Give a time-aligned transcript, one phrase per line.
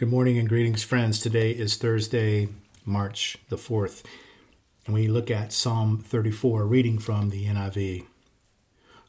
[0.00, 1.18] Good morning and greetings, friends.
[1.18, 2.48] Today is Thursday,
[2.86, 4.02] March the 4th,
[4.86, 8.06] and we look at Psalm 34, reading from the NIV.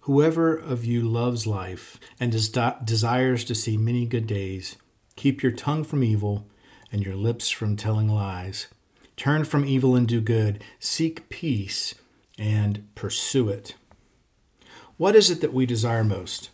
[0.02, 4.76] Whoever of you loves life and des- desires to see many good days,
[5.16, 6.46] keep your tongue from evil
[6.92, 8.68] and your lips from telling lies.
[9.16, 11.96] Turn from evil and do good, seek peace
[12.38, 13.76] and pursue it.
[14.98, 16.50] What is it that we desire most?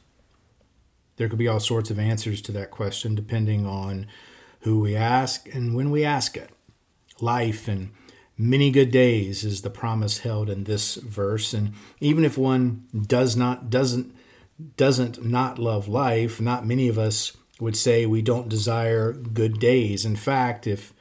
[1.17, 4.07] There could be all sorts of answers to that question depending on
[4.61, 6.49] who we ask and when we ask it.
[7.19, 7.91] Life and
[8.37, 13.35] many good days is the promise held in this verse and even if one does
[13.35, 14.15] not doesn't
[14.75, 20.05] doesn't not love life, not many of us would say we don't desire good days.
[20.05, 20.93] In fact, if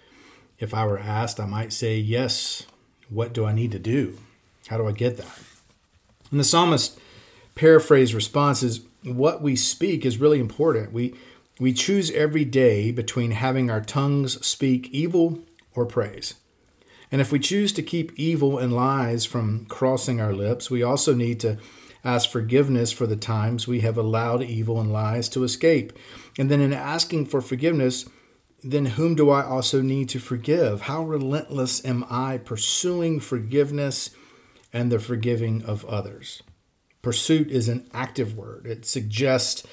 [0.59, 2.67] if I were asked, I might say, "Yes,
[3.11, 4.19] what do I need to do?
[4.69, 5.39] How do I get that?"
[6.31, 6.99] And the psalmist
[7.55, 10.93] paraphrase response is what we speak is really important.
[10.93, 11.15] We
[11.59, 15.39] we choose every day between having our tongues speak evil
[15.75, 16.35] or praise.
[17.11, 21.15] And if we choose to keep evil and lies from crossing our lips, we also
[21.15, 21.57] need to
[22.05, 25.93] ask forgiveness for the times we have allowed evil and lies to escape.
[26.39, 28.07] And then in asking for forgiveness,
[28.63, 30.83] then whom do I also need to forgive?
[30.83, 34.11] How relentless am I pursuing forgiveness
[34.73, 36.43] and the forgiving of others?
[37.07, 39.65] Pursuit is an active word, it suggests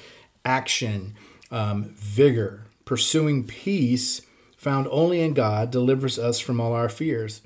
[0.44, 1.16] action,
[1.50, 2.68] um, vigor.
[2.84, 4.22] Pursuing peace
[4.56, 7.40] found only in God delivers us from all our fears.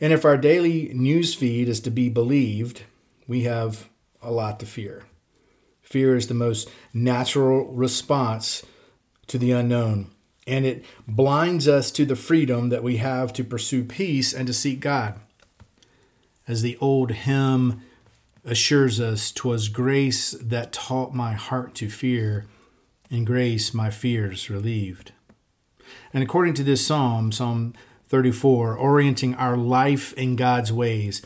[0.00, 2.84] And if our daily news feed is to be believed,
[3.26, 3.88] we have
[4.22, 5.02] a lot to fear.
[5.82, 8.64] Fear is the most natural response
[9.26, 10.12] to the unknown,
[10.46, 14.54] and it blinds us to the freedom that we have to pursue peace and to
[14.54, 15.18] seek God.
[16.46, 17.82] As the old hymn
[18.44, 22.46] assures us, "'Twas grace that taught my heart to fear,
[23.10, 25.12] and grace my fears relieved."
[26.12, 27.74] And according to this psalm, Psalm
[28.08, 31.22] 34, orienting our life in God's ways,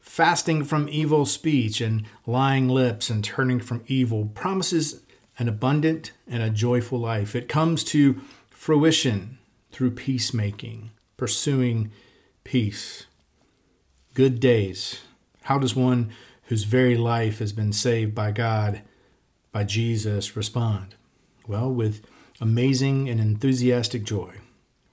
[0.00, 5.02] fasting from evil speech and lying lips and turning from evil promises
[5.38, 7.34] an abundant and a joyful life.
[7.34, 9.38] It comes to fruition
[9.70, 11.90] through peacemaking, pursuing
[12.44, 13.06] peace.
[14.14, 15.02] Good days.
[15.42, 16.10] How does one
[16.46, 18.82] whose very life has been saved by God,
[19.52, 20.94] by Jesus, respond?
[21.46, 22.04] Well, with
[22.40, 24.34] amazing and enthusiastic joy.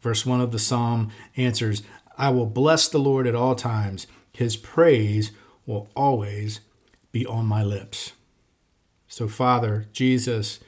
[0.01, 1.83] Verse 1 of the psalm answers
[2.17, 5.31] I will bless the Lord at all times, his praise
[5.65, 6.59] will always
[7.11, 8.13] be on my lips.
[9.07, 10.59] So, Father, Jesus,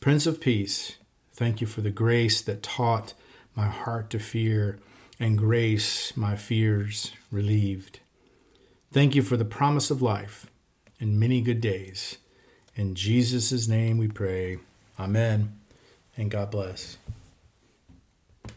[0.00, 0.96] Prince of Peace,
[1.32, 3.14] thank you for the grace that taught
[3.54, 4.78] my heart to fear
[5.18, 8.00] and grace my fears relieved.
[8.90, 10.50] Thank you for the promise of life
[10.98, 12.16] and many good days.
[12.74, 14.58] In Jesus' name we pray.
[14.98, 15.58] Amen.
[16.16, 16.96] And God bless.